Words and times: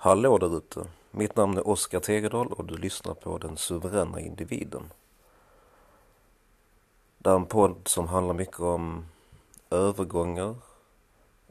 Hallå 0.00 0.38
där 0.38 0.56
ute! 0.56 0.86
Mitt 1.10 1.36
namn 1.36 1.56
är 1.56 1.68
Oskar 1.68 2.00
Tegerdal 2.00 2.52
och 2.52 2.64
du 2.64 2.76
lyssnar 2.76 3.14
på 3.14 3.38
Den 3.38 3.56
suveräna 3.56 4.20
individen. 4.20 4.92
Det 7.18 7.30
är 7.30 7.34
en 7.34 7.46
podd 7.46 7.88
som 7.88 8.08
handlar 8.08 8.34
mycket 8.34 8.60
om 8.60 9.06
övergångar, 9.70 10.54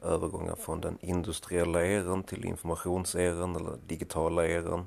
övergångar 0.02 0.54
från 0.54 0.80
den 0.80 0.98
industriella 1.00 1.84
eran 1.84 2.22
till 2.22 2.44
informationseran 2.44 3.56
eller 3.56 3.76
digitala 3.86 4.46
eran, 4.46 4.86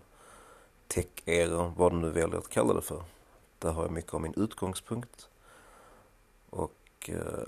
tech-eran, 0.87 1.73
vad 1.77 1.91
du 1.91 1.97
nu 1.97 2.09
väljer 2.09 2.37
att 2.37 2.49
kalla 2.49 2.73
det 2.73 2.81
för. 2.81 3.03
Där 3.59 3.71
har 3.71 3.83
jag 3.83 3.91
mycket 3.91 4.13
av 4.13 4.21
min 4.21 4.33
utgångspunkt. 4.37 5.29
Och 6.49 7.09
eh, 7.09 7.43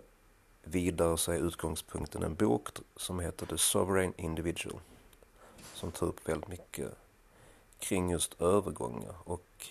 vidare 0.63 1.17
så 1.17 1.31
är 1.31 1.37
utgångspunkten 1.37 2.23
en 2.23 2.35
bok 2.35 2.69
som 2.95 3.19
heter 3.19 3.45
The 3.45 3.57
Sovereign 3.57 4.13
Individual 4.17 4.79
som 5.83 5.91
tar 5.91 6.07
upp 6.07 6.29
väldigt 6.29 6.47
mycket 6.49 6.91
kring 7.79 8.09
just 8.09 8.41
övergångar. 8.41 9.15
Och 9.23 9.67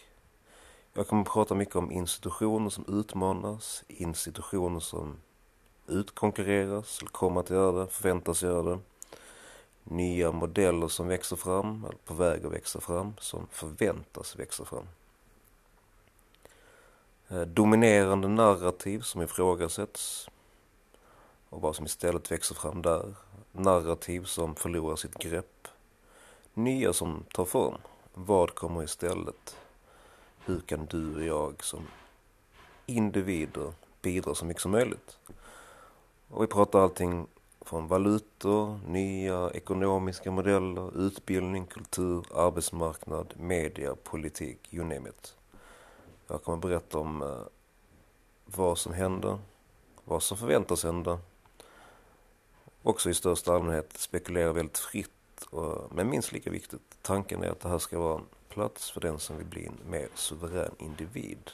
jag 0.93 1.09
kommer 1.09 1.23
att 1.23 1.29
prata 1.29 1.55
mycket 1.55 1.77
om 1.77 1.93
institutioner 1.93 2.70
som 2.70 2.84
utmanas, 3.01 3.84
institutioner 3.89 4.80
som 4.80 5.17
utkonkurreras 5.87 6.98
eller 7.01 7.11
kommer 7.11 7.41
att 7.41 7.51
göra 7.51 7.80
det, 7.80 7.87
förväntas 7.87 8.43
göra 8.43 8.62
det. 8.62 8.79
Nya 9.84 10.33
modeller 10.33 10.89
som 10.89 11.09
växer 11.09 11.37
fram, 11.37 11.84
eller 11.84 11.98
på 12.05 12.15
väg 12.15 12.47
att 12.47 12.53
växa 12.53 12.81
fram, 12.81 13.15
som 13.19 13.47
förväntas 13.51 14.37
växa 14.37 14.65
fram. 14.65 14.87
Eh, 17.29 17.41
dominerande 17.41 18.29
narrativ 18.29 19.01
som 19.01 19.23
ifrågasätts 19.23 20.31
och 21.48 21.61
vad 21.61 21.77
som 21.77 21.87
istället 21.87 22.31
växer 22.31 22.55
fram 22.55 22.83
där. 22.83 23.15
Narrativ 23.53 24.25
som 24.25 24.55
förlorar 24.55 24.97
sitt 24.97 25.19
grepp 25.19 25.62
nya 26.55 26.92
som 26.92 27.24
tar 27.33 27.45
form. 27.45 27.79
Vad 28.14 28.55
kommer 28.55 28.83
istället? 28.83 29.56
Hur 30.45 30.61
kan 30.61 30.86
du 30.86 31.14
och 31.14 31.25
jag 31.25 31.64
som 31.64 31.86
individer 32.86 33.72
bidra 34.03 34.34
så 34.34 34.45
mycket 34.45 34.62
som 34.62 34.70
möjligt? 34.70 35.19
Och 36.28 36.42
vi 36.42 36.47
pratar 36.47 36.80
allting 36.80 37.27
från 37.61 37.86
valutor, 37.86 38.80
nya 38.86 39.50
ekonomiska 39.50 40.30
modeller, 40.30 41.06
utbildning, 41.06 41.67
kultur, 41.67 42.25
arbetsmarknad, 42.34 43.34
media, 43.36 43.95
politik, 44.03 44.58
you 44.70 44.84
name 44.84 45.08
it. 45.08 45.36
Jag 46.27 46.42
kommer 46.42 46.58
berätta 46.58 46.98
om 46.98 47.23
eh, 47.23 47.41
vad 48.47 48.78
som 48.78 48.92
händer, 48.92 49.39
vad 50.05 50.23
som 50.23 50.36
förväntas 50.36 50.84
hända. 50.84 51.19
Också 52.83 53.11
i 53.11 53.14
största 53.14 53.55
allmänhet 53.55 53.92
spekulera 53.98 54.53
väldigt 54.53 54.78
fritt 54.78 55.11
och, 55.51 55.95
men 55.95 56.11
minst 56.11 56.33
lika 56.33 56.51
viktigt, 56.51 56.98
tanken 57.03 57.43
är 57.43 57.48
att 57.51 57.61
det 57.61 57.69
här 57.69 57.79
ska 57.79 57.98
vara 57.98 58.19
en 58.19 58.27
plats 58.48 58.91
för 58.91 59.01
den 59.01 59.19
som 59.19 59.37
vill 59.37 59.47
bli 59.47 59.67
en 59.67 59.91
mer 59.91 60.09
suverän 60.15 60.75
individ. 60.79 61.51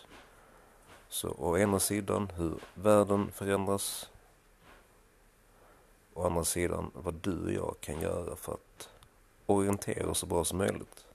Så 1.08 1.34
å 1.39 1.58
ena 1.58 1.78
sidan 1.78 2.28
hur 2.36 2.55
världen 2.75 3.33
förändras. 3.33 4.11
Å 6.14 6.27
andra 6.27 6.44
sidan 6.44 6.91
vad 6.94 7.14
du 7.14 7.44
och 7.44 7.53
jag 7.53 7.75
kan 7.81 8.00
göra 8.00 8.36
för 8.36 8.53
att 8.53 8.89
orientera 9.47 10.11
oss 10.11 10.19
så 10.19 10.27
bra 10.27 10.44
som 10.44 10.59
möjligt. 10.59 11.06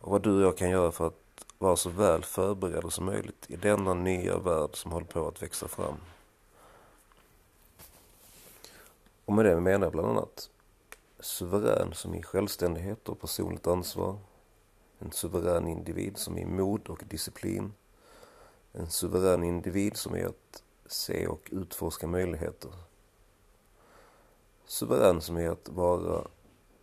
Och 0.00 0.10
vad 0.10 0.22
du 0.22 0.36
och 0.36 0.42
jag 0.42 0.56
kan 0.56 0.70
göra 0.70 0.92
för 0.92 1.06
att 1.06 1.44
vara 1.58 1.76
så 1.76 1.90
väl 1.90 2.24
förberedda 2.24 2.90
som 2.90 3.04
möjligt 3.04 3.50
i 3.50 3.56
denna 3.56 3.94
nya 3.94 4.38
värld 4.38 4.70
som 4.72 4.92
håller 4.92 5.06
på 5.06 5.28
att 5.28 5.42
växa 5.42 5.68
fram. 5.68 5.96
Och 9.24 9.32
med 9.32 9.44
det 9.44 9.60
menar 9.60 9.86
jag 9.86 9.92
bland 9.92 10.08
annat 10.08 10.50
suverän 11.22 11.92
som 11.94 12.14
i 12.14 12.22
självständighet 12.22 13.08
och 13.08 13.20
personligt 13.20 13.66
ansvar. 13.66 14.18
En 14.98 15.12
suverän 15.12 15.68
individ 15.68 16.16
som 16.16 16.38
i 16.38 16.44
mod 16.44 16.88
och 16.88 17.04
disciplin. 17.08 17.72
En 18.72 18.90
suverän 18.90 19.42
individ 19.42 19.96
som 19.96 20.14
är 20.14 20.26
att 20.26 20.62
se 20.86 21.26
och 21.26 21.48
utforska 21.52 22.06
möjligheter. 22.06 22.70
Suverän 24.64 25.20
som 25.20 25.36
är 25.36 25.50
att 25.50 25.68
vara 25.68 26.26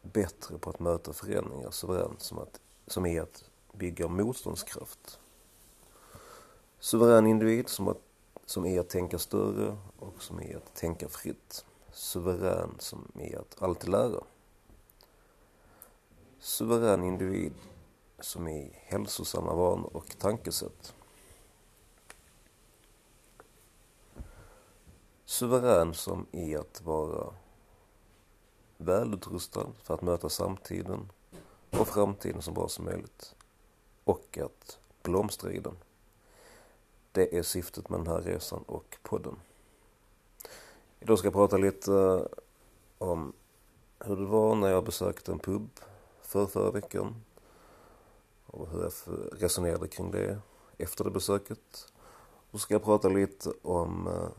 bättre 0.02 0.58
på 0.58 0.70
att 0.70 0.80
möta 0.80 1.14
förändringar. 1.14 1.72
Suverän 1.72 2.16
som, 2.18 2.40
att, 2.40 2.60
som 2.88 3.06
är 3.06 3.22
att 3.22 3.44
bygga 3.74 4.08
motståndskraft. 4.08 5.20
Suverän 6.80 7.28
individ 7.28 7.70
som, 7.70 7.88
att, 7.88 8.02
som 8.46 8.66
är 8.66 8.80
att 8.80 8.90
tänka 8.90 9.20
större 9.20 9.78
och 10.00 10.24
som 10.24 10.40
är 10.40 10.58
att 10.58 10.76
tänka 10.76 11.10
fritt 11.10 11.66
suverän 11.94 12.76
som 12.80 13.12
i 13.16 13.36
att 13.36 13.64
alltid 13.64 13.90
lära. 13.90 14.24
Suverän 16.40 17.04
individ 17.04 17.54
som 18.20 18.48
i 18.48 18.72
hälsosamma 18.76 19.54
vanor 19.54 19.90
och 19.94 20.18
tankesätt. 20.20 20.96
Suverän 25.26 25.94
som 25.94 26.28
i 26.32 26.56
att 26.56 26.82
vara 26.82 27.34
välutrustad 28.78 29.68
för 29.84 29.94
att 29.94 30.02
möta 30.02 30.30
samtiden 30.30 31.12
och 31.70 31.88
framtiden 31.88 32.42
så 32.42 32.52
bra 32.52 32.68
som 32.68 32.86
möjligt. 32.86 33.36
Och 34.04 34.38
att 34.38 34.80
blomstra 35.04 35.52
i 35.52 35.60
den. 35.60 35.76
Det 37.12 37.38
är 37.38 37.44
syftet 37.44 37.90
med 37.90 38.00
den 38.00 38.08
här 38.08 38.22
resan 38.22 38.64
och 38.68 38.98
podden. 39.04 39.36
Idag 41.02 41.20
ska 41.20 41.26
jag 41.26 41.34
prata 41.34 41.58
lite 41.58 41.94
eh, 41.94 42.22
om 42.98 43.34
hur 44.00 44.16
det 44.16 44.26
var 44.26 44.56
när 44.56 44.70
jag 44.70 44.84
besökte 44.86 45.32
en 45.32 45.40
pub 45.40 45.70
för 46.22 46.46
förra 46.46 46.72
veckan. 46.72 47.16
Och 48.46 48.70
hur 48.70 48.82
jag 48.82 48.92
resonerade 49.42 49.88
kring 49.88 50.12
det 50.12 50.40
efter 50.78 51.04
det 51.04 51.12
besöket. 51.12 51.92
Och 52.52 52.52
så 52.52 52.58
ska 52.60 52.74
jag 52.74 52.84
prata 52.84 53.10
lite 53.10 53.54
om 53.62 54.08
eh, 54.08 54.30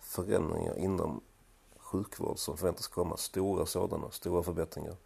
förändringar 0.00 0.78
inom 0.78 1.20
sjukvård 1.78 2.38
som 2.38 2.56
förväntas 2.56 2.88
komma. 2.88 3.16
Stora 3.16 3.66
sådana, 3.66 4.10
stora 4.10 4.42
förbättringar. 4.42 4.96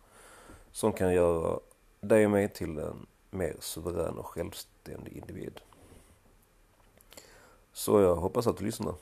Som 0.73 0.93
kan 0.93 1.15
göra 1.15 1.61
dig 2.01 2.25
och 2.25 2.31
mig 2.31 2.49
till 2.49 2.79
en 2.79 3.07
mer 3.31 3.57
suverän 3.61 4.19
och 4.19 4.27
självständig 4.27 5.17
individ. 5.17 5.61
Så 7.73 8.01
jag 8.01 8.17
hoppas 8.17 8.47
att 8.47 8.57
du 8.57 8.65
lyssnar. 8.65 8.95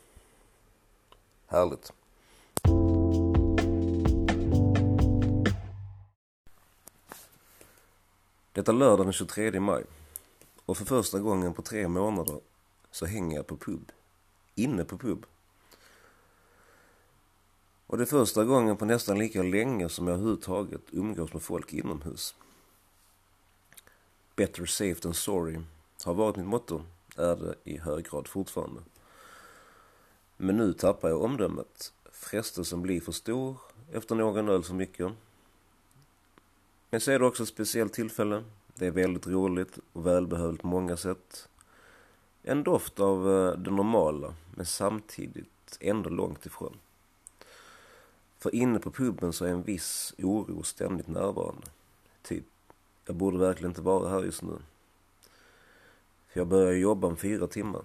Härligt. 1.46 1.92
Det 8.52 8.68
är 8.68 8.72
lördag 8.72 9.06
den 9.06 9.12
23 9.12 9.60
maj 9.60 9.84
och 10.66 10.76
för 10.76 10.84
första 10.84 11.18
gången 11.18 11.54
på 11.54 11.62
tre 11.62 11.88
månader 11.88 12.40
så 12.90 13.06
hänger 13.06 13.36
jag 13.36 13.46
på 13.46 13.56
pub. 13.56 13.92
Inne 14.54 14.84
på 14.84 14.98
pub. 14.98 15.26
Och 17.86 17.96
det 17.96 18.04
är 18.04 18.06
första 18.06 18.44
gången 18.44 18.76
på 18.76 18.84
nästan 18.84 19.18
lika 19.18 19.42
länge 19.42 19.88
som 19.88 20.06
jag 20.06 20.14
överhuvudtaget 20.14 20.82
umgås 20.90 21.32
med 21.32 21.42
folk 21.42 21.72
inomhus. 21.72 22.34
Better 24.36 24.66
safe 24.66 25.00
than 25.00 25.14
sorry 25.14 25.60
har 26.04 26.14
varit 26.14 26.36
mitt 26.36 26.46
motto, 26.46 26.82
är 27.16 27.36
det 27.36 27.54
i 27.64 27.78
hög 27.78 28.10
grad 28.10 28.28
fortfarande. 28.28 28.80
Men 30.36 30.56
nu 30.56 30.72
tappar 30.72 31.08
jag 31.08 31.22
omdömet. 31.22 31.92
Frestelsen 32.12 32.82
blir 32.82 33.00
för 33.00 33.12
stor 33.12 33.56
efter 33.92 34.14
någon 34.14 34.48
öl 34.48 34.62
för 34.62 34.74
mycket. 34.74 35.12
Men 36.90 37.00
så 37.00 37.10
är 37.10 37.18
det 37.18 37.26
också 37.26 37.42
ett 37.42 37.48
speciellt 37.48 37.92
tillfälle. 37.92 38.44
Det 38.74 38.86
är 38.86 38.90
väldigt 38.90 39.26
roligt 39.26 39.78
och 39.92 40.06
välbehövligt 40.06 40.62
på 40.62 40.68
många 40.68 40.96
sätt. 40.96 41.48
En 42.42 42.62
doft 42.62 43.00
av 43.00 43.30
eh, 43.30 43.58
det 43.58 43.70
normala, 43.70 44.34
men 44.54 44.66
samtidigt 44.66 45.78
ändå 45.80 46.10
långt 46.10 46.46
ifrån. 46.46 46.76
För 48.38 48.54
inne 48.54 48.78
på 48.78 48.90
puben 48.90 49.32
så 49.32 49.44
är 49.44 49.50
en 49.50 49.62
viss 49.62 50.14
oro 50.18 50.62
ständigt 50.62 51.08
närvarande. 51.08 51.66
Typ, 52.22 52.44
jag 53.04 53.16
borde 53.16 53.38
verkligen 53.38 53.70
inte 53.70 53.82
vara 53.82 54.08
här 54.08 54.24
just 54.24 54.42
nu. 54.42 54.58
För 56.28 56.40
jag 56.40 56.46
börjar 56.46 56.72
jobba 56.72 57.08
om 57.08 57.16
fyra 57.16 57.46
timmar. 57.46 57.82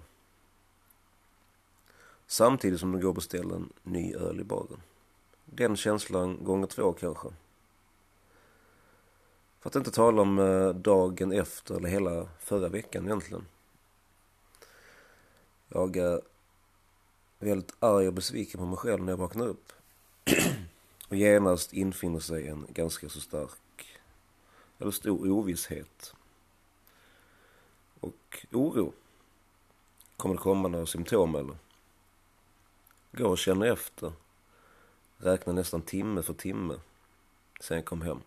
Samtidigt 2.32 2.80
som 2.80 2.92
de 2.92 3.00
går 3.00 3.08
och 3.08 3.14
beställer 3.14 3.54
en 3.54 3.72
ny 3.82 4.14
öl 4.14 4.40
i 4.40 4.44
baren. 4.44 4.82
Den 5.44 5.76
känslan 5.76 6.44
gånger 6.44 6.66
två 6.66 6.92
kanske. 6.92 7.28
För 9.60 9.70
att 9.70 9.76
inte 9.76 9.90
tala 9.90 10.22
om 10.22 10.38
eh, 10.38 10.68
dagen 10.68 11.32
efter 11.32 11.74
eller 11.74 11.88
hela 11.88 12.28
förra 12.40 12.68
veckan 12.68 13.04
egentligen. 13.04 13.46
Jag 15.68 15.96
är 15.96 16.20
väldigt 17.38 17.74
arg 17.78 18.06
och 18.06 18.14
besviken 18.14 18.60
på 18.60 18.66
mig 18.66 18.76
själv 18.76 19.04
när 19.04 19.12
jag 19.12 19.16
vaknar 19.16 19.46
upp. 19.46 19.72
och 21.08 21.16
genast 21.16 21.72
infinner 21.72 22.20
sig 22.20 22.48
en 22.48 22.66
ganska 22.68 23.08
så 23.08 23.20
stark, 23.20 23.98
eller 24.78 24.90
stor 24.90 25.30
ovisshet. 25.30 26.14
Och 28.00 28.46
oro. 28.52 28.92
Kommer 30.16 30.34
det 30.34 30.40
komma 30.40 30.68
några 30.68 30.86
symptom 30.86 31.34
eller? 31.34 31.56
Gå 33.14 33.28
och 33.28 33.38
känna 33.38 33.66
efter. 33.66 34.12
Räkna 35.18 35.52
nästan 35.52 35.82
timme 35.82 36.22
för 36.22 36.34
timme. 36.34 36.74
sen 37.60 37.76
jag 37.76 37.84
kom 37.84 38.02
hem. 38.02 38.20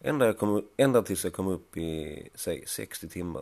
Ända, 0.00 0.26
jag 0.26 0.38
kom, 0.38 0.68
ända 0.76 1.02
tills 1.02 1.24
jag 1.24 1.32
kom 1.32 1.46
upp 1.46 1.76
i, 1.76 2.28
säg 2.34 2.64
60 2.66 3.08
timmar. 3.08 3.40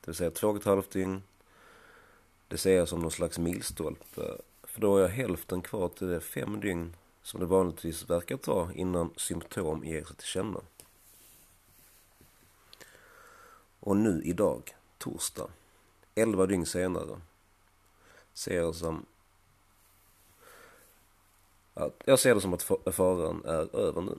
Det 0.00 0.06
vill 0.06 0.14
säga 0.14 0.30
två 0.30 0.48
och 0.48 0.56
ett 0.56 0.64
halvt 0.64 0.90
dygn. 0.90 1.22
Det 2.48 2.58
ser 2.58 2.76
jag 2.76 2.88
som 2.88 3.00
någon 3.00 3.10
slags 3.10 3.38
milstolpe. 3.38 4.36
För 4.62 4.80
då 4.80 4.92
har 4.92 5.00
jag 5.00 5.08
hälften 5.08 5.62
kvar 5.62 5.88
till 5.88 6.06
det 6.06 6.20
fem 6.20 6.60
dygn 6.60 6.96
som 7.22 7.40
det 7.40 7.46
vanligtvis 7.46 8.10
verkar 8.10 8.36
ta 8.36 8.72
innan 8.72 9.10
symptom 9.16 9.84
ger 9.84 10.04
sig 10.04 10.16
till 10.16 10.26
känna. 10.26 10.60
Och 13.80 13.96
nu 13.96 14.22
idag, 14.24 14.74
torsdag, 14.98 15.48
elva 16.14 16.46
dygn 16.46 16.66
senare, 16.66 17.20
ser 18.38 18.62
det 18.62 18.74
som 18.74 19.06
att 21.74 22.02
jag 22.04 22.18
ser 22.18 22.34
det 22.34 22.40
som 22.40 22.54
att 22.54 22.62
faran 22.94 23.44
är 23.44 23.76
över 23.76 24.00
nu. 24.00 24.18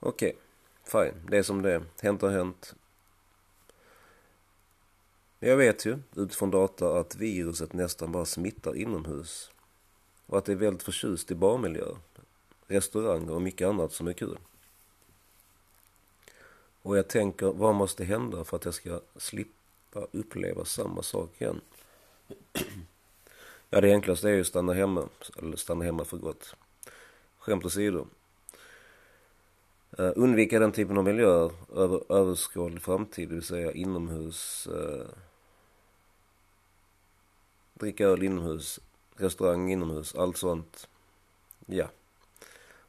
Okej, 0.00 0.36
okay, 0.82 1.10
fine. 1.10 1.26
Det 1.30 1.38
är 1.38 1.42
som 1.42 1.62
det 1.62 1.72
är. 1.72 1.82
Hänt 2.02 2.22
har 2.22 2.30
hänt. 2.30 2.74
Jag 5.38 5.56
vet 5.56 5.86
ju 5.86 5.98
utifrån 6.16 6.50
data 6.50 7.00
att 7.00 7.16
viruset 7.16 7.72
nästan 7.72 8.12
bara 8.12 8.24
smittar 8.24 8.76
inomhus. 8.76 9.50
Och 10.26 10.38
att 10.38 10.44
det 10.44 10.52
är 10.52 10.56
väldigt 10.56 10.82
förtjust 10.82 11.30
i 11.30 11.34
barmiljöer, 11.34 11.96
restauranger 12.66 13.32
och 13.32 13.42
mycket 13.42 13.68
annat 13.68 13.92
som 13.92 14.08
är 14.08 14.12
kul. 14.12 14.38
Och 16.82 16.98
jag 16.98 17.08
tänker, 17.08 17.46
vad 17.46 17.74
måste 17.74 18.04
hända 18.04 18.44
för 18.44 18.56
att 18.56 18.64
jag 18.64 18.74
ska 18.74 19.00
slippa 19.16 19.63
uppleva 20.12 20.64
samma 20.64 21.02
sak 21.02 21.30
igen? 21.40 21.60
ja, 23.70 23.80
det 23.80 23.92
enklaste 23.92 24.28
är 24.28 24.32
ju 24.32 24.40
att 24.40 24.46
stanna 24.46 24.72
hemma, 24.72 25.08
eller 25.38 25.56
stanna 25.56 25.84
hemma 25.84 26.04
för 26.04 26.16
gott. 26.16 26.54
Skämt 27.38 27.64
åsido. 27.64 28.06
Uh, 29.98 30.12
undvika 30.16 30.58
den 30.58 30.72
typen 30.72 30.98
av 30.98 31.04
miljöer 31.04 31.52
över 31.74 32.12
överskådlig 32.12 32.82
framtid, 32.82 33.28
det 33.28 33.34
vill 33.34 33.44
säga 33.44 33.72
inomhus. 33.72 34.68
Uh, 34.70 35.06
dricka 37.74 38.04
öl 38.04 38.22
inomhus, 38.22 38.80
restaurang 39.16 39.72
inomhus, 39.72 40.14
allt 40.14 40.36
sånt. 40.36 40.88
Ja. 41.66 41.88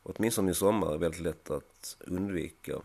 Åtminstone 0.03 0.51
i 0.51 0.53
sommar 0.53 0.87
är 0.87 0.91
det 0.91 0.97
väldigt 0.97 1.21
lätt 1.21 1.49
att 1.49 1.97
undvika. 1.99 2.81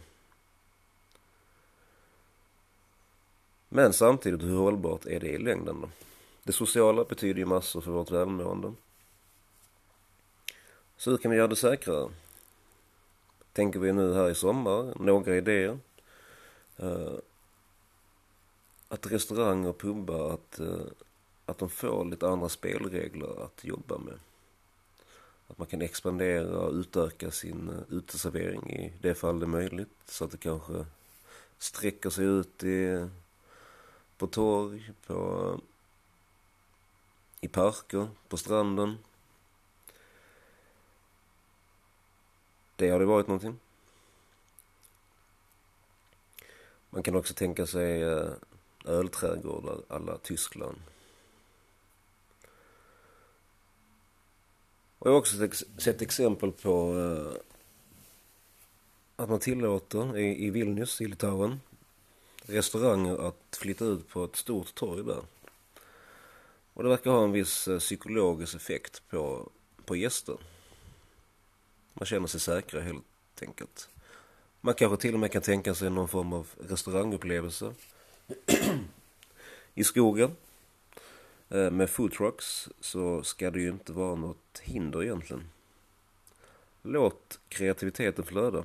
Men 3.73 3.93
samtidigt, 3.93 4.43
hur 4.43 4.57
hållbart 4.57 5.07
är 5.07 5.21
det 5.21 5.29
i 5.29 5.39
längden 5.39 5.81
då? 5.81 5.89
Det 6.43 6.53
sociala 6.53 7.05
betyder 7.05 7.39
ju 7.39 7.47
massor 7.47 7.81
för 7.81 7.91
vårt 7.91 8.11
välmående. 8.11 8.75
Så 10.97 11.11
hur 11.11 11.19
kan 11.19 11.31
vi 11.31 11.37
göra 11.37 11.49
det 11.49 11.57
säkrare? 11.57 12.11
Tänker 13.53 13.81
vi 13.81 13.93
nu 13.93 14.15
här 14.15 14.31
i 14.31 14.35
sommar, 14.35 14.95
några 15.01 15.37
idéer. 15.37 15.79
Uh, 16.83 17.19
att 18.89 19.07
restauranger 19.07 19.69
och 19.69 19.79
pubbar, 19.79 20.35
att, 20.35 20.61
uh, 20.61 20.83
att 21.47 21.59
de 21.59 21.69
får 21.69 22.05
lite 22.05 22.29
andra 22.29 22.49
spelregler 22.49 23.45
att 23.45 23.65
jobba 23.65 23.99
med. 23.99 24.19
Att 25.49 25.59
man 25.59 25.67
kan 25.67 25.83
expandera 25.83 26.59
och 26.59 26.73
utöka 26.73 27.31
sin 27.31 27.69
eh, 27.69 27.97
uteservering 27.97 28.71
i 28.71 28.93
det 29.01 29.15
fall 29.15 29.41
det 29.41 29.45
är 29.45 29.49
möjligt. 29.49 29.91
Så 30.07 30.25
att 30.25 30.31
det 30.31 30.37
kanske 30.37 30.87
sträcker 31.59 32.11
sig 32.11 32.25
ut 32.25 32.65
i 32.65 33.09
på 34.21 34.27
torg, 34.27 34.93
på, 35.07 35.61
i 37.41 37.49
parker, 37.49 38.09
på 38.29 38.37
stranden. 38.37 38.99
Det 42.77 42.91
har 42.91 43.01
det 43.01 43.07
varit 43.07 43.27
någonting. 43.27 43.59
Man 46.91 47.03
kan 47.03 47.17
också 47.17 47.35
tänka 47.35 47.67
sig 47.67 48.03
eh, 48.03 48.33
ölträdgårdar 48.85 49.83
alla 49.89 50.19
Tyskland. 50.19 50.83
Och 54.99 55.07
jag 55.07 55.13
har 55.13 55.19
också 55.19 55.49
sett 55.79 56.03
exempel 56.03 56.53
på 56.53 56.99
eh, 56.99 57.41
att 59.17 59.31
man 59.31 59.41
tillåter 59.41 60.19
i 60.19 60.51
Vilnius 60.51 61.01
i 61.01 61.07
Litauen 61.07 61.61
restauranger 62.51 63.29
att 63.29 63.57
flytta 63.61 63.85
ut 63.85 64.09
på 64.09 64.25
ett 64.25 64.37
stort 64.37 64.75
torg 64.75 65.05
där. 65.05 65.23
Och 66.75 66.83
det 66.83 66.89
verkar 66.89 67.11
ha 67.11 67.25
en 67.25 67.33
viss 67.33 67.69
eh, 67.69 67.79
psykologisk 67.79 68.55
effekt 68.55 69.03
på, 69.11 69.49
på 69.85 69.97
gäster. 69.97 70.37
Man 71.95 72.07
känner 72.07 72.27
sig 72.27 72.41
säkrare 72.41 72.83
helt 72.83 73.43
enkelt. 73.43 73.89
Man 74.61 74.75
kanske 74.75 74.97
till 74.97 75.15
och 75.15 75.21
med 75.21 75.33
kan 75.33 75.43
tänka 75.43 75.75
sig 75.75 75.91
någon 75.91 76.09
form 76.09 76.33
av 76.33 76.49
restaurangupplevelse. 76.69 77.75
I 79.75 79.85
skogen 79.85 80.37
eh, 81.49 81.71
med 81.71 81.91
foodtrucks 81.91 82.69
så 82.81 83.23
ska 83.23 83.51
det 83.51 83.61
ju 83.61 83.69
inte 83.69 83.93
vara 83.93 84.15
något 84.15 84.59
hinder 84.63 85.03
egentligen. 85.03 85.45
Låt 86.83 87.41
kreativiteten 87.49 88.25
flöda. 88.25 88.65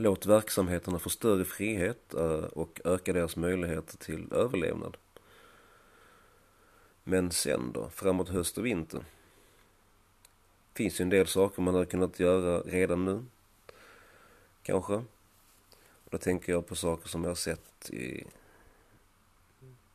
Låt 0.00 0.26
verksamheterna 0.26 0.98
få 0.98 1.10
större 1.10 1.44
frihet 1.44 2.14
eh, 2.14 2.44
och 2.44 2.80
öka 2.84 3.12
deras 3.12 3.36
möjligheter 3.36 3.98
till 3.98 4.32
överlevnad. 4.32 4.96
Men 7.04 7.30
sen 7.30 7.72
då, 7.72 7.90
framåt 7.90 8.28
höst 8.28 8.58
och 8.58 8.66
vinter? 8.66 9.04
finns 10.74 11.00
ju 11.00 11.02
en 11.02 11.10
del 11.10 11.26
saker 11.26 11.62
man 11.62 11.74
hade 11.74 11.86
kunnat 11.86 12.20
göra 12.20 12.60
redan 12.60 13.04
nu. 13.04 13.24
Kanske. 14.62 14.94
Och 16.04 16.10
då 16.10 16.18
tänker 16.18 16.52
jag 16.52 16.66
på 16.66 16.76
saker 16.76 17.08
som 17.08 17.22
jag 17.22 17.30
har 17.30 17.34
sett 17.34 17.90
i, 17.90 18.24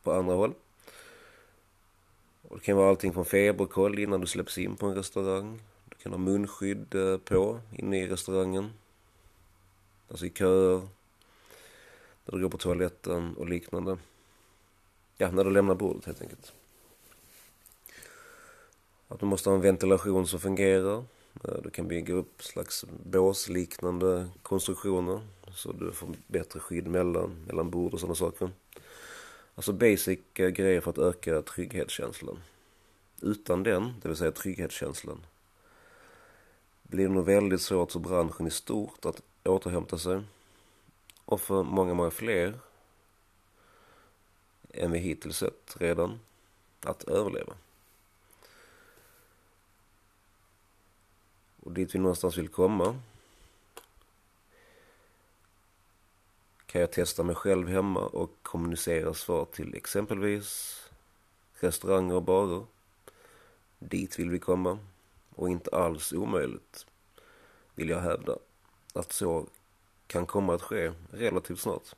på 0.02 0.12
andra 0.12 0.34
håll. 0.34 0.54
Och 2.42 2.58
det 2.58 2.64
kan 2.64 2.76
vara 2.76 2.88
allting 2.88 3.12
från 3.12 3.24
feberkoll 3.24 3.98
innan 3.98 4.20
du 4.20 4.26
släpps 4.26 4.58
in 4.58 4.76
på 4.76 4.86
en 4.86 4.94
restaurang. 4.94 5.60
Du 5.88 5.96
kan 5.96 6.12
ha 6.12 6.18
munskydd 6.18 6.94
eh, 6.94 7.18
på 7.18 7.60
inne 7.72 7.98
i 7.98 8.08
restaurangen. 8.08 8.70
Alltså 10.14 10.26
i 10.26 10.30
köer, 10.30 10.88
när 12.24 12.38
du 12.38 12.40
går 12.40 12.48
på 12.48 12.58
toaletten 12.58 13.36
och 13.36 13.48
liknande. 13.48 13.98
Ja, 15.16 15.30
när 15.30 15.44
du 15.44 15.50
lämnar 15.50 15.74
bordet 15.74 16.04
helt 16.04 16.22
enkelt. 16.22 16.52
Att 19.08 19.20
du 19.20 19.26
måste 19.26 19.48
ha 19.48 19.56
en 19.56 19.62
ventilation 19.62 20.26
som 20.26 20.40
fungerar. 20.40 21.04
Eh, 21.44 21.62
du 21.62 21.70
kan 21.70 21.88
bygga 21.88 22.14
upp 22.14 22.42
slags 22.42 22.84
båsliknande 23.04 24.28
konstruktioner 24.42 25.20
så 25.54 25.72
du 25.72 25.92
får 25.92 26.08
bättre 26.26 26.60
skydd 26.60 26.86
mellan, 26.86 27.44
mellan 27.46 27.70
bord 27.70 27.94
och 27.94 28.00
sådana 28.00 28.14
saker. 28.14 28.50
Alltså 29.54 29.72
basic 29.72 30.18
eh, 30.34 30.48
grejer 30.48 30.80
för 30.80 30.90
att 30.90 30.98
öka 30.98 31.42
trygghetskänslan. 31.42 32.38
Utan 33.22 33.62
den, 33.62 33.94
det 34.02 34.08
vill 34.08 34.16
säga 34.16 34.32
trygghetskänslan, 34.32 35.26
blir 36.82 37.08
det 37.08 37.14
nog 37.14 37.24
väldigt 37.24 37.62
svårt 37.62 37.92
för 37.92 38.00
branschen 38.00 38.46
i 38.46 38.50
stort 38.50 39.04
att 39.04 39.22
återhämta 39.50 39.98
sig. 39.98 40.22
Och 41.24 41.40
för 41.40 41.62
många, 41.62 41.94
många 41.94 42.10
fler 42.10 42.58
än 44.70 44.90
vi 44.90 44.98
hittills 44.98 45.36
sett 45.36 45.76
redan 45.80 46.20
att 46.80 47.04
överleva. 47.04 47.54
Och 51.60 51.72
dit 51.72 51.94
vi 51.94 51.98
någonstans 51.98 52.38
vill 52.38 52.48
komma 52.48 53.00
kan 56.66 56.80
jag 56.80 56.92
testa 56.92 57.22
mig 57.22 57.34
själv 57.34 57.68
hemma 57.68 58.00
och 58.00 58.30
kommunicera 58.42 59.14
svar 59.14 59.44
till 59.44 59.74
exempelvis 59.74 60.80
restauranger 61.54 62.14
och 62.14 62.22
barer. 62.22 62.66
Dit 63.78 64.18
vill 64.18 64.30
vi 64.30 64.38
komma 64.38 64.78
och 65.34 65.48
inte 65.50 65.70
alls 65.70 66.12
omöjligt 66.12 66.86
vill 67.74 67.88
jag 67.88 68.00
hävda 68.00 68.38
att 68.94 69.12
så 69.12 69.46
kan 70.06 70.26
komma 70.26 70.54
att 70.54 70.62
ske 70.62 70.92
relativt 71.10 71.60
snart. 71.60 71.94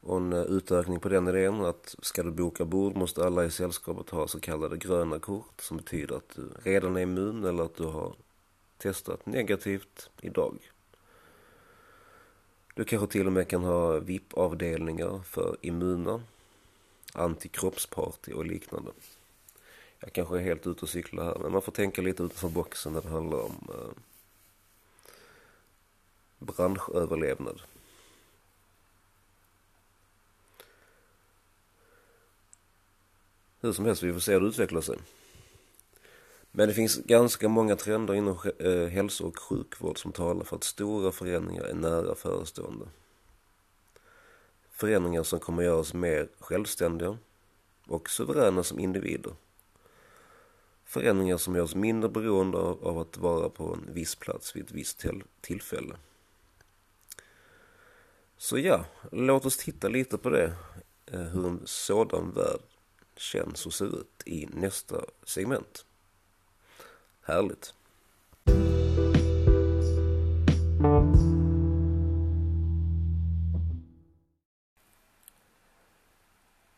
Och 0.00 0.16
en 0.16 0.32
eh, 0.32 0.42
utökning 0.42 1.00
på 1.00 1.08
den 1.08 1.28
idén 1.28 1.64
att 1.64 1.96
ska 2.02 2.22
du 2.22 2.30
boka 2.30 2.64
bord 2.64 2.96
måste 2.96 3.24
alla 3.26 3.44
i 3.44 3.50
sällskapet 3.50 4.10
ha 4.10 4.28
så 4.28 4.40
kallade 4.40 4.76
gröna 4.76 5.18
kort 5.18 5.60
som 5.60 5.76
betyder 5.76 6.16
att 6.16 6.28
du 6.36 6.48
redan 6.62 6.96
är 6.96 7.00
immun 7.00 7.44
eller 7.44 7.64
att 7.64 7.76
du 7.76 7.84
har 7.84 8.14
testat 8.78 9.26
negativt 9.26 10.10
idag. 10.20 10.72
Du 12.74 12.84
kanske 12.84 13.06
till 13.06 13.26
och 13.26 13.32
med 13.32 13.48
kan 13.48 13.64
ha 13.64 13.98
VIP-avdelningar 13.98 15.18
för 15.18 15.56
immuna, 15.60 16.22
antikroppsparty 17.12 18.32
och 18.32 18.46
liknande. 18.46 18.90
Jag 20.00 20.12
kanske 20.12 20.36
är 20.36 20.42
helt 20.42 20.66
ute 20.66 20.82
och 20.82 20.88
cyklar 20.88 21.24
här, 21.24 21.38
men 21.38 21.52
man 21.52 21.62
får 21.62 21.72
tänka 21.72 22.02
lite 22.02 22.22
utanför 22.22 22.48
boxen 22.48 22.92
när 22.92 23.02
det 23.02 23.08
handlar 23.08 23.38
om 23.38 23.68
eh, 23.68 24.02
hur 33.60 33.72
som 33.72 33.84
helst, 33.84 34.02
vi 34.02 34.12
får 34.12 34.20
se 34.20 34.32
hur 34.32 34.40
det 34.40 34.46
utvecklar 34.46 34.80
sig. 34.80 34.98
Men 36.50 36.68
det 36.68 36.74
finns 36.74 36.96
ganska 36.96 37.48
många 37.48 37.76
trender 37.76 38.14
inom 38.14 38.38
eh, 38.58 38.86
hälso 38.86 39.26
och 39.26 39.38
sjukvård 39.38 39.98
som 39.98 40.12
talar 40.12 40.44
för 40.44 40.56
att 40.56 40.64
stora 40.64 41.12
förändringar 41.12 41.64
är 41.64 41.74
nära 41.74 42.14
förestående. 42.14 42.86
Förändringar 44.70 45.22
som 45.22 45.40
kommer 45.40 45.62
göra 45.62 45.76
oss 45.76 45.94
mer 45.94 46.28
självständiga 46.38 47.18
och 47.86 48.10
suveräna 48.10 48.62
som 48.62 48.78
individer. 48.78 49.32
Förändringar 50.86 51.36
som 51.36 51.54
gör 51.54 51.62
oss 51.62 51.74
mindre 51.74 52.10
beroende 52.10 52.58
av 52.58 52.98
att 52.98 53.16
vara 53.16 53.48
på 53.48 53.74
en 53.74 53.94
viss 53.94 54.14
plats 54.14 54.56
vid 54.56 54.64
ett 54.64 54.72
visst 54.72 55.04
tillfälle. 55.40 55.96
Så 58.36 58.58
ja, 58.58 58.84
låt 59.12 59.46
oss 59.46 59.56
titta 59.56 59.88
lite 59.88 60.18
på 60.18 60.30
det, 60.30 60.52
eh, 61.06 61.20
hur 61.20 61.46
en 61.46 61.60
sådan 61.64 62.32
värld 62.32 62.60
känns 63.16 63.66
och 63.66 63.74
ser 63.74 64.00
ut 64.00 64.22
i 64.26 64.46
nästa 64.46 65.04
segment. 65.22 65.84
Härligt. 67.20 67.74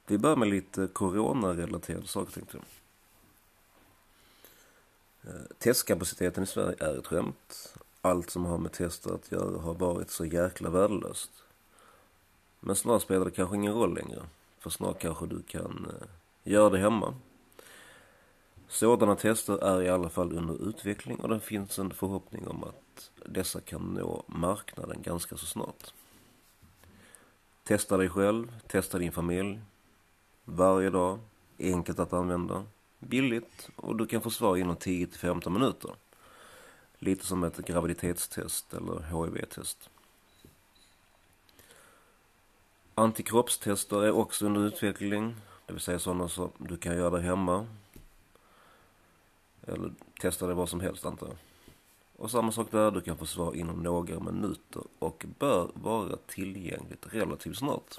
Vi 0.07 0.19
börjar 0.19 0.37
med 0.37 0.49
lite 0.49 0.89
coronarelaterade 0.93 2.07
saker 2.07 2.33
tänkte 2.33 2.57
jag. 2.57 2.78
Eh, 5.25 5.57
testkapaciteten 5.59 6.45
i 6.45 6.47
Sverige 6.47 6.77
är 6.81 6.99
ett 6.99 7.07
skämt. 7.07 7.75
Allt 8.01 8.31
som 8.31 8.45
har 8.45 8.59
med 8.59 8.73
tester 8.73 9.15
att 9.15 9.33
göra 9.33 9.61
har 9.61 9.75
varit 9.75 10.11
så 10.11 10.25
jäkla 10.25 10.71
värdelöst. 10.71 11.31
Men 12.61 12.77
snart 12.77 13.03
spelar 13.03 13.25
det 13.25 13.31
kanske 13.31 13.57
ingen 13.57 13.75
roll 13.75 13.95
längre. 13.95 14.23
För 14.59 14.71
snart 14.71 14.99
kanske 14.99 15.27
du 15.27 15.43
kan 15.43 15.87
eh, 15.91 16.09
göra 16.53 16.71
det 16.71 16.79
hemma. 16.79 17.15
Sådana 18.69 19.17
tester 19.17 19.59
är 19.65 19.83
i 19.83 19.89
alla 19.89 20.09
fall 20.09 20.33
under 20.33 20.69
utveckling 20.69 21.21
och 21.21 21.29
det 21.29 21.41
finns 21.41 21.79
en 21.79 21.91
förhoppning 21.91 22.49
om 22.49 22.65
att 22.65 23.11
dessa 23.27 23.61
kan 23.61 23.95
nå 23.95 24.23
marknaden 24.27 25.03
ganska 25.03 25.37
så 25.37 25.47
snart. 25.47 25.93
Testa 27.65 27.97
dig 27.97 28.09
själv, 28.09 28.53
testa 28.67 28.99
din 28.99 29.13
familj. 29.13 29.61
Varje 30.45 30.91
dag, 30.91 31.19
enkelt 31.59 31.99
att 31.99 32.13
använda, 32.13 32.65
billigt 32.99 33.69
och 33.77 33.97
du 33.97 34.07
kan 34.07 34.21
få 34.21 34.31
svar 34.31 34.57
inom 34.57 34.77
10 34.77 35.07
15 35.07 35.53
minuter. 35.53 35.91
Lite 36.99 37.27
som 37.27 37.45
ett 37.45 37.57
graviditetstest 37.57 38.75
eller 38.75 39.01
HIV-test. 39.01 39.91
Antikroppstester 42.95 44.05
är 44.05 44.11
också 44.11 44.47
under 44.47 44.67
utveckling, 44.67 45.37
det 45.67 45.73
vill 45.73 45.83
säga 45.83 45.99
sådana 45.99 46.29
som 46.29 46.51
du 46.59 46.77
kan 46.77 46.97
göra 46.97 47.11
där 47.11 47.19
hemma. 47.19 47.67
Eller 49.67 49.93
testa 50.21 50.47
det 50.47 50.55
vad 50.55 50.69
som 50.69 50.81
helst 50.81 51.07
antar 51.07 51.27
jag. 51.27 51.37
Och 52.17 52.31
samma 52.31 52.53
sak 52.53 52.71
där, 52.71 52.91
du 52.91 53.01
kan 53.01 53.17
få 53.17 53.27
svar 53.27 53.55
inom 53.55 53.83
några 53.83 54.21
minuter 54.21 54.83
och 54.99 55.25
bör 55.39 55.71
vara 55.75 56.17
tillgängligt 56.17 57.07
relativt 57.15 57.59
snart. 57.59 57.99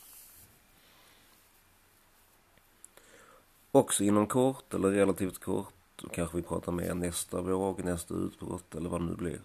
Också 3.72 4.04
inom 4.04 4.28
kort 4.28 4.74
eller 4.74 4.90
relativt 4.90 5.40
kort, 5.40 5.74
då 5.96 6.10
kanske 6.10 6.38
vi 6.38 6.44
pratar 6.44 6.72
mer 6.72 6.94
nästa 6.94 7.42
våg, 7.42 7.84
nästa 7.84 8.14
utbrott 8.14 8.76
eller 8.76 8.90
vad 8.90 9.02
det 9.02 9.06
nu 9.06 9.16
blir. 9.16 9.42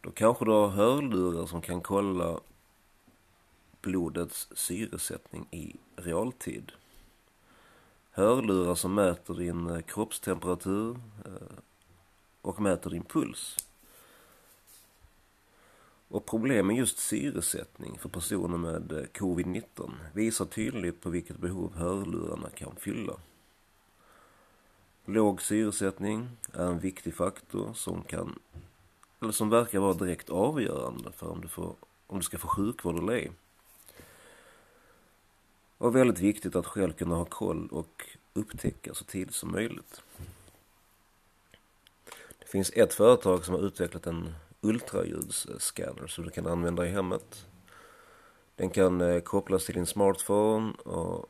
Då 0.00 0.10
kanske 0.10 0.44
du 0.44 0.50
har 0.50 0.68
hörlurar 0.68 1.46
som 1.46 1.62
kan 1.62 1.80
kolla 1.80 2.40
blodets 3.80 4.48
syresättning 4.54 5.46
i 5.50 5.76
realtid. 5.96 6.72
Hörlurar 8.10 8.74
som 8.74 8.94
mäter 8.94 9.34
din 9.34 9.70
eh, 9.70 9.80
kroppstemperatur 9.80 11.00
eh, 11.24 11.56
och 12.42 12.60
mäter 12.60 12.90
din 12.90 13.04
puls. 13.04 13.56
Och 16.08 16.26
problem 16.26 16.66
med 16.66 16.76
just 16.76 16.98
syresättning 16.98 17.98
för 17.98 18.08
personer 18.08 18.58
med 18.58 18.92
eh, 18.92 19.04
covid-19 19.04 19.92
visar 20.14 20.44
tydligt 20.44 21.00
på 21.00 21.10
vilket 21.10 21.38
behov 21.38 21.74
hörlurarna 21.76 22.50
kan 22.50 22.76
fylla. 22.76 23.12
Låg 25.04 25.42
syresättning 25.42 26.28
är 26.52 26.66
en 26.66 26.78
viktig 26.78 27.14
faktor 27.14 27.74
som 27.74 28.02
kan, 28.02 28.38
eller 29.20 29.32
som 29.32 29.50
verkar 29.50 29.78
vara 29.78 29.94
direkt 29.94 30.30
avgörande 30.30 31.12
för 31.12 31.30
om 31.30 31.40
du, 31.40 31.48
får, 31.48 31.74
om 32.06 32.18
du 32.18 32.24
ska 32.24 32.38
få 32.38 32.48
sjukvård 32.48 32.98
eller 32.98 33.12
ej. 33.12 33.32
Och 35.78 35.96
väldigt 35.96 36.18
viktigt 36.18 36.56
att 36.56 36.66
själv 36.66 36.92
kunna 36.92 37.14
ha 37.14 37.24
koll 37.24 37.68
och 37.68 38.06
upptäcka 38.32 38.94
så 38.94 39.04
tidigt 39.04 39.34
som 39.34 39.52
möjligt. 39.52 40.02
Det 42.38 42.46
finns 42.46 42.72
ett 42.74 42.94
företag 42.94 43.44
som 43.44 43.54
har 43.54 43.62
utvecklat 43.62 44.06
en 44.06 44.34
ultraljudsscanner 44.60 46.06
som 46.06 46.24
du 46.24 46.30
kan 46.30 46.46
använda 46.46 46.86
i 46.86 46.90
hemmet. 46.90 47.46
Den 48.56 48.70
kan 48.70 49.00
eh, 49.00 49.20
kopplas 49.20 49.66
till 49.66 49.74
din 49.74 49.86
smartphone 49.86 50.72
och 50.72 51.26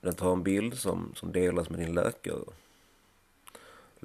den 0.00 0.14
tar 0.14 0.32
en 0.32 0.42
bild 0.42 0.78
som, 0.78 1.12
som 1.14 1.32
delas 1.32 1.70
med 1.70 1.80
din 1.80 1.94
läkare. 1.94 2.44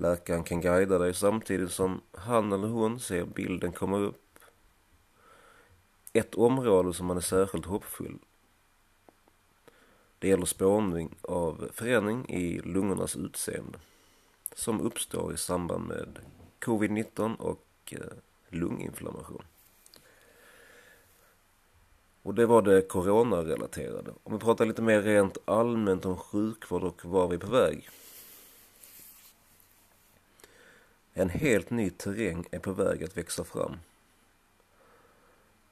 Läkaren 0.02 0.44
kan 0.44 0.62
guida 0.62 0.98
dig 0.98 1.14
samtidigt 1.14 1.72
som 1.72 2.02
han 2.12 2.52
eller 2.52 2.68
hon 2.68 3.00
ser 3.00 3.26
bilden 3.26 3.72
komma 3.72 3.98
upp. 3.98 4.40
Ett 6.14 6.36
område 6.36 6.94
som 6.94 7.06
man 7.06 7.18
är 7.18 7.22
särskilt 7.22 7.66
hoppfull 7.66 8.20
det 10.22 10.28
gäller 10.28 10.46
spårning 10.46 11.16
av 11.22 11.70
förändring 11.74 12.30
i 12.30 12.60
lungornas 12.60 13.16
utseende 13.16 13.80
som 14.56 14.82
uppstår 14.82 15.34
i 15.34 15.38
samband 15.38 15.88
med 15.88 16.20
covid-19 16.60 17.36
och 17.38 17.68
eh, 17.92 18.00
lunginflammation. 18.50 19.44
Och 22.24 22.34
det 22.34 22.46
var 22.46 22.62
det 22.62 22.82
coronarelaterade. 22.82 24.12
Om 24.24 24.34
vi 24.34 24.40
pratar 24.40 24.66
lite 24.66 24.82
mer 24.82 25.02
rent 25.02 25.38
allmänt 25.46 26.06
om 26.06 26.18
sjukvård 26.18 26.84
och 26.84 27.06
var 27.06 27.28
vi 27.28 27.36
är 27.36 27.40
på 27.40 27.52
väg. 27.52 27.90
En 31.14 31.30
helt 31.30 31.70
ny 31.70 31.90
terräng 31.90 32.46
är 32.52 32.60
på 32.60 32.72
väg 32.74 33.04
att 33.04 33.18
växa 33.18 33.44
fram. 33.44 33.78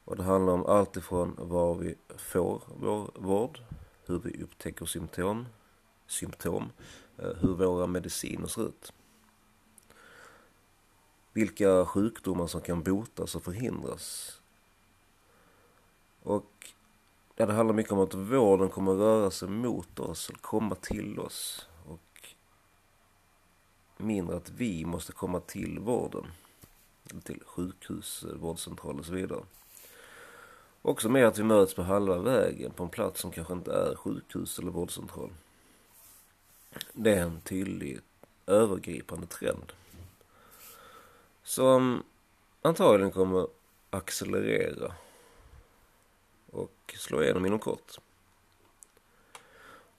Och 0.06 0.16
det 0.16 0.24
handlar 0.24 0.54
om 0.54 0.66
allt 0.66 0.98
ifrån 0.98 1.36
var 1.38 1.76
vi 1.76 1.96
får 2.18 2.62
vår 2.80 3.12
vård 3.16 3.60
hur 4.06 4.20
vi 4.20 4.44
upptäcker 4.44 4.86
symptom, 4.86 5.46
symptom, 6.08 6.72
eh, 7.18 7.34
hur 7.40 7.56
våra 7.56 7.88
mediciner 7.88 8.48
ser 8.48 8.68
ut. 8.68 8.94
Vilka 11.34 11.86
sjukdomar 11.86 12.48
som 12.48 12.62
kan 12.62 12.84
botas 12.84 13.36
och 13.36 13.44
förhindras. 13.44 14.36
Och 16.24 16.74
ja, 17.36 17.46
det 17.46 17.54
handlar 17.54 17.76
mycket 17.76 17.92
om 17.92 18.00
att 18.00 18.14
vården 18.14 18.70
kommer 18.70 18.94
röra 18.94 19.32
sig 19.32 19.50
mot 19.50 20.00
oss, 20.00 20.32
komma 20.42 20.76
till 20.76 21.20
oss. 21.20 21.68
Mindre 24.02 24.38
att 24.38 24.50
vi 24.50 24.86
måste 24.86 25.12
komma 25.12 25.40
till 25.40 25.80
vården. 25.80 26.28
Till 27.24 27.44
sjukhus, 27.46 28.26
vårdcentral 28.36 29.00
och 29.00 29.06
så 29.06 29.14
vidare. 29.14 29.44
Också 30.82 31.10
mer 31.10 31.26
att 31.26 31.38
vi 31.38 31.44
möts 31.44 31.74
på 31.74 31.84
halva 31.84 32.18
vägen 32.18 32.72
på 32.72 32.84
en 32.84 32.90
plats 32.90 33.22
som 33.22 33.32
kanske 33.32 33.54
inte 33.54 33.74
är 33.74 33.96
sjukhus 33.96 34.60
eller 34.60 34.72
vårdcentral. 34.72 35.32
Det 36.94 37.16
är 37.16 37.22
en 37.22 37.42
tydlig 37.42 38.00
övergripande 38.46 39.28
trend. 39.28 39.74
Som 41.44 42.04
antagligen 42.62 43.12
kommer 43.12 43.48
accelerera 43.90 44.94
och 46.52 46.96
slå 46.98 47.24
igenom 47.24 47.46
inom 47.46 47.60
kort. 47.60 47.98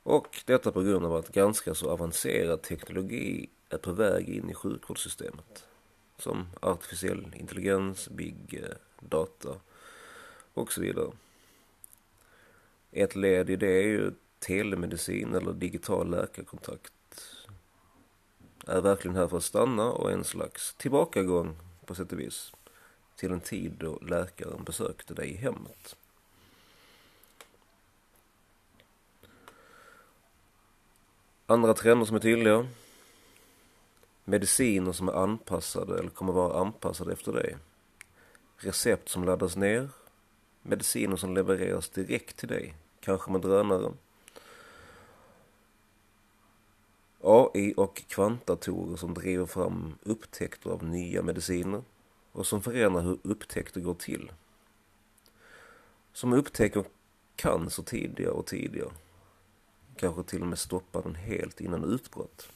Och 0.02 0.42
detta 0.46 0.72
på 0.72 0.82
grund 0.82 1.06
av 1.06 1.14
att 1.16 1.28
ganska 1.28 1.74
så 1.74 1.90
avancerad 1.90 2.62
teknologi 2.62 3.48
är 3.70 3.78
på 3.78 3.92
väg 3.92 4.28
in 4.28 4.50
i 4.50 4.54
sjukvårdssystemet. 4.54 5.66
Som 6.18 6.46
artificiell 6.60 7.34
intelligens, 7.36 8.08
big 8.08 8.62
eh, 8.62 8.76
data 9.00 9.60
och 10.54 10.72
så 10.72 10.80
vidare. 10.80 11.12
Ett 12.90 13.16
led 13.16 13.50
i 13.50 13.56
det 13.56 13.82
är 13.82 13.86
ju 13.86 14.12
telemedicin 14.38 15.34
eller 15.34 15.52
digital 15.52 16.10
läkarkontakt. 16.10 16.92
Är 18.66 18.80
verkligen 18.80 19.16
här 19.16 19.28
för 19.28 19.36
att 19.36 19.44
stanna 19.44 19.84
och 19.84 20.12
en 20.12 20.24
slags 20.24 20.74
tillbakagång 20.74 21.56
på 21.86 21.94
sätt 21.94 22.12
och 22.12 22.20
vis 22.20 22.52
till 23.16 23.32
en 23.32 23.40
tid 23.40 23.72
då 23.78 23.98
läkaren 23.98 24.64
besökte 24.64 25.14
dig 25.14 25.30
i 25.30 25.36
hemmet. 25.36 25.96
Andra 31.46 31.74
trender 31.74 32.06
som 32.06 32.16
är 32.16 32.20
tydliga. 32.20 32.66
Mediciner 34.30 34.92
som 34.92 35.08
är 35.08 35.12
anpassade 35.12 35.98
eller 35.98 36.10
kommer 36.10 36.32
vara 36.32 36.60
anpassade 36.60 37.12
efter 37.12 37.32
dig. 37.32 37.56
Recept 38.56 39.08
som 39.08 39.24
laddas 39.24 39.56
ner 39.56 39.88
mediciner 40.62 41.16
som 41.16 41.34
levereras 41.34 41.88
direkt 41.88 42.36
till 42.36 42.48
dig, 42.48 42.74
kanske 43.00 43.30
med 43.30 43.40
drönare. 43.40 43.92
AI 47.22 47.74
och 47.76 48.02
kvantdatorer 48.08 48.96
som 48.96 49.14
driver 49.14 49.46
fram 49.46 49.94
upptäckter 50.02 50.70
av 50.70 50.84
nya 50.84 51.22
mediciner 51.22 51.82
och 52.32 52.46
som 52.46 52.62
förändrar 52.62 53.02
hur 53.02 53.18
upptäckter 53.22 53.80
går 53.80 53.94
till. 53.94 54.32
Som 56.12 56.32
upptäcker 56.32 56.84
cancer 57.36 57.82
tidigare 57.82 58.32
och 58.32 58.46
tidigare. 58.46 58.90
Kanske 59.96 60.22
till 60.22 60.42
och 60.42 60.48
med 60.48 60.58
stoppar 60.58 61.02
den 61.02 61.14
helt 61.14 61.60
innan 61.60 61.84
utbrott. 61.84 62.48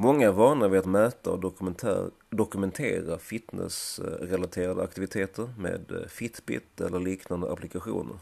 Många 0.00 0.26
är 0.26 0.32
vana 0.32 0.68
vid 0.68 0.78
att 0.78 0.86
mäta 0.86 1.30
och 1.30 1.54
dokumentera 2.30 3.18
fitnessrelaterade 3.18 4.82
aktiviteter 4.82 5.50
med 5.58 5.92
eh, 5.92 6.08
Fitbit 6.08 6.80
eller 6.80 7.00
liknande 7.00 7.52
applikationer. 7.52 8.18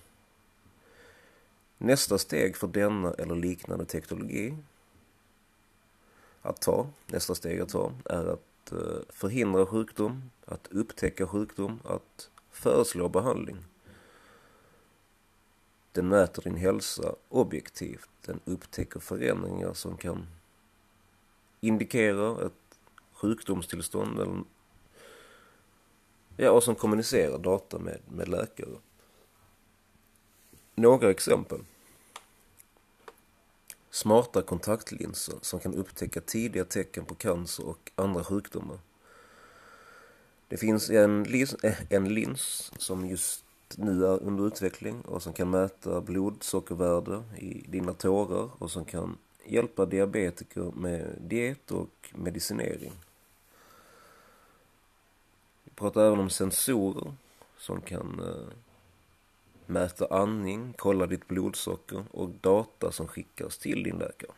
Nästa 1.78 2.18
steg 2.18 2.56
för 2.56 2.66
denna 2.66 3.12
eller 3.12 3.34
liknande 3.34 3.84
teknologi 3.84 4.56
att 6.42 6.60
ta, 6.60 6.86
nästa 7.06 7.34
steg 7.34 7.60
att 7.60 7.68
ta, 7.68 7.92
är 8.04 8.24
att 8.26 8.72
eh, 8.72 8.78
förhindra 9.08 9.66
sjukdom, 9.66 10.30
att 10.44 10.68
upptäcka 10.70 11.26
sjukdom, 11.26 11.80
att 11.84 12.30
föreslå 12.50 13.08
behandling. 13.08 13.56
Den 15.92 16.08
mäter 16.08 16.42
din 16.42 16.56
hälsa 16.56 17.14
objektivt. 17.28 18.08
Den 18.26 18.40
upptäcker 18.44 19.00
förändringar 19.00 19.74
som 19.74 19.96
kan 19.96 20.26
indikerar 21.66 22.46
ett 22.46 22.78
sjukdomstillstånd 23.12 24.20
eller 24.20 24.42
ja, 26.36 26.50
och 26.50 26.62
som 26.62 26.74
kommunicerar 26.74 27.38
data 27.38 27.78
med, 27.78 28.00
med 28.08 28.28
läkare. 28.28 28.76
Några 30.74 31.10
exempel. 31.10 31.60
Smarta 33.90 34.42
kontaktlinser 34.42 35.34
som 35.40 35.60
kan 35.60 35.74
upptäcka 35.74 36.20
tidiga 36.20 36.64
tecken 36.64 37.04
på 37.04 37.14
cancer 37.14 37.66
och 37.66 37.90
andra 37.94 38.24
sjukdomar. 38.24 38.78
Det 40.48 40.56
finns 40.56 40.90
en, 40.90 41.24
lins, 41.24 41.54
eh, 41.54 41.76
en 41.90 42.14
lins 42.14 42.72
som 42.78 43.06
just 43.06 43.44
nu 43.76 44.06
är 44.06 44.22
under 44.22 44.46
utveckling 44.46 45.00
och 45.00 45.22
som 45.22 45.32
kan 45.32 45.50
mäta 45.50 46.00
blodsockervärde 46.00 47.22
i 47.36 47.64
dina 47.68 47.92
tårar 47.92 48.50
och 48.58 48.70
som 48.70 48.84
kan 48.84 49.18
hjälpa 49.46 49.86
diabetiker 49.86 50.72
med 50.74 51.14
diet 51.20 51.70
och 51.70 52.12
medicinering. 52.14 52.92
Vi 55.64 55.70
pratar 55.70 56.06
även 56.06 56.20
om 56.20 56.30
sensorer 56.30 57.12
som 57.56 57.80
kan 57.80 58.20
eh, 58.20 58.52
mäta 59.66 60.06
andning, 60.10 60.74
kolla 60.76 61.06
ditt 61.06 61.28
blodsocker 61.28 62.04
och 62.10 62.28
data 62.28 62.92
som 62.92 63.08
skickas 63.08 63.58
till 63.58 63.82
din 63.82 63.98
läkare. 63.98 64.32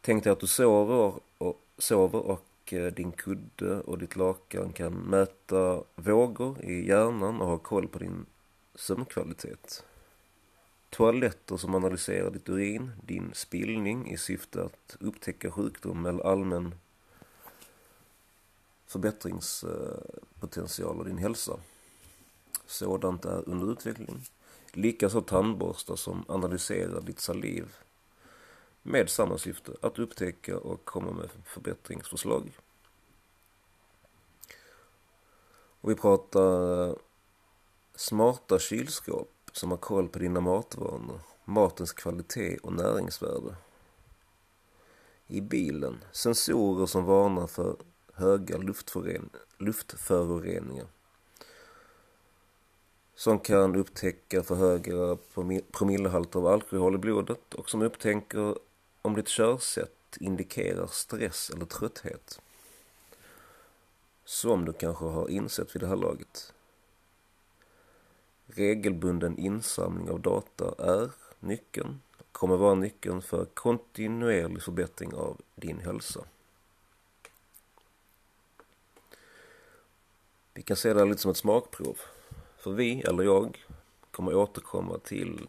Tänk 0.00 0.24
dig 0.24 0.32
att 0.32 0.40
du 0.40 0.46
sover 0.46 1.14
och, 1.38 1.60
sover 1.78 2.20
och 2.20 2.72
eh, 2.72 2.92
din 2.92 3.12
kudde 3.12 3.80
och 3.80 3.98
ditt 3.98 4.16
lakan 4.16 4.72
kan 4.72 4.92
mäta 4.92 5.82
vågor 5.94 6.64
i 6.64 6.88
hjärnan 6.88 7.40
och 7.40 7.48
ha 7.48 7.58
koll 7.58 7.88
på 7.88 7.98
din 7.98 8.26
sömnkvalitet. 8.74 9.84
Toaletter 10.94 11.56
som 11.56 11.74
analyserar 11.74 12.30
ditt 12.30 12.48
urin, 12.48 12.92
din 13.02 13.30
spillning 13.34 14.10
i 14.10 14.16
syfte 14.16 14.62
att 14.62 14.96
upptäcka 15.00 15.50
sjukdom 15.50 16.06
eller 16.06 16.26
allmän 16.26 16.74
förbättringspotential 18.86 20.98
och 20.98 21.04
din 21.04 21.18
hälsa. 21.18 21.60
Sådant 22.66 23.24
är 23.24 23.48
under 23.48 23.72
utveckling. 23.72 24.24
Likaså 24.72 25.20
tandborstar 25.20 25.96
som 25.96 26.24
analyserar 26.28 27.00
ditt 27.00 27.20
saliv 27.20 27.74
med 28.82 29.10
samma 29.10 29.38
syfte, 29.38 29.72
att 29.82 29.98
upptäcka 29.98 30.58
och 30.58 30.84
komma 30.84 31.12
med 31.12 31.30
förbättringsförslag. 31.44 32.58
Och 35.80 35.90
vi 35.90 35.94
pratar 35.94 36.96
smarta 37.94 38.58
kylskåp 38.58 39.33
som 39.56 39.70
har 39.70 39.78
koll 39.78 40.08
på 40.08 40.18
dina 40.18 40.40
matvanor, 40.40 41.20
matens 41.44 41.92
kvalitet 41.92 42.58
och 42.58 42.72
näringsvärde. 42.72 43.56
I 45.26 45.40
bilen, 45.40 46.04
sensorer 46.12 46.86
som 46.86 47.04
varnar 47.04 47.46
för 47.46 47.76
höga 48.12 48.58
luftföroreningar. 49.58 50.86
Som 53.14 53.38
kan 53.38 53.76
upptäcka 53.76 54.42
för 54.42 54.54
höga 54.54 55.16
promillehalter 55.72 56.38
av 56.38 56.46
alkohol 56.46 56.94
i 56.94 56.98
blodet 56.98 57.54
och 57.54 57.70
som 57.70 57.82
upptäcker 57.82 58.58
om 59.02 59.14
ditt 59.14 59.28
körsätt 59.28 60.16
indikerar 60.20 60.86
stress 60.86 61.50
eller 61.50 61.66
trötthet. 61.66 62.40
Som 64.24 64.64
du 64.64 64.72
kanske 64.72 65.04
har 65.04 65.28
insett 65.28 65.74
vid 65.74 65.82
det 65.82 65.88
här 65.88 65.96
laget. 65.96 66.53
Regelbunden 68.46 69.38
insamling 69.38 70.10
av 70.10 70.20
data 70.20 70.74
är 70.78 71.10
nyckeln, 71.40 72.00
kommer 72.32 72.56
vara 72.56 72.74
nyckeln 72.74 73.22
för 73.22 73.44
kontinuerlig 73.44 74.62
förbättring 74.62 75.14
av 75.14 75.40
din 75.54 75.78
hälsa. 75.80 76.24
Vi 80.54 80.62
kan 80.62 80.76
se 80.76 80.92
det 80.92 80.98
här 80.98 81.06
lite 81.06 81.20
som 81.20 81.30
ett 81.30 81.36
smakprov. 81.36 81.98
För 82.56 82.70
vi, 82.70 83.00
eller 83.02 83.24
jag, 83.24 83.64
kommer 84.10 84.34
återkomma 84.34 84.98
till 84.98 85.48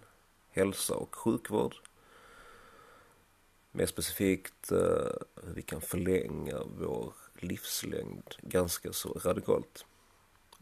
hälsa 0.50 0.96
och 0.96 1.16
sjukvård. 1.16 1.76
Mer 3.72 3.86
specifikt 3.86 4.72
eh, 4.72 4.78
hur 5.44 5.54
vi 5.54 5.62
kan 5.62 5.82
förlänga 5.82 6.64
vår 6.80 7.14
livslängd 7.40 8.36
ganska 8.42 8.94
så 8.94 9.10
radikalt. 9.10 9.86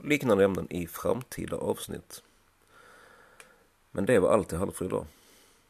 Liknande 0.06 0.44
ämnen 0.44 0.68
i 0.70 0.88
framtida 0.88 1.58
avsnitt. 1.58 2.24
Men 3.92 4.06
det 4.06 4.20
var 4.20 4.34
allt 4.34 4.52
jag 4.52 4.60
hade 4.60 4.72
för 4.72 4.86
idag. 4.86 5.06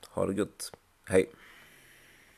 Ha 0.10 0.26
det 0.26 0.34
gött. 0.34 0.72
Hej! 1.06 1.30